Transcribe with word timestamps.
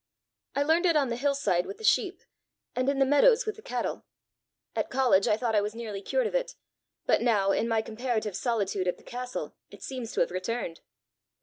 I 0.55 0.63
learned 0.63 0.87
it 0.87 0.95
on 0.95 1.09
the 1.09 1.15
hill 1.15 1.35
side 1.35 1.67
with 1.67 1.77
the 1.77 1.83
sheep, 1.83 2.23
and 2.75 2.89
in 2.89 2.97
the 2.97 3.05
meadows 3.05 3.45
with 3.45 3.55
the 3.55 3.61
cattle. 3.61 4.03
At 4.75 4.89
college 4.89 5.27
I 5.27 5.37
thought 5.37 5.53
I 5.53 5.61
was 5.61 5.75
nearly 5.75 6.01
cured 6.01 6.25
of 6.25 6.33
it; 6.33 6.55
but 7.05 7.21
now, 7.21 7.51
in 7.51 7.67
my 7.67 7.83
comparative 7.83 8.35
solitude 8.35 8.87
at 8.87 8.97
the 8.97 9.03
castle, 9.03 9.53
it 9.69 9.83
seems 9.83 10.11
to 10.13 10.21
have 10.21 10.31
returned." 10.31 10.79